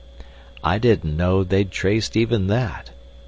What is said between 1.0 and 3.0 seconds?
know they'd traced even that."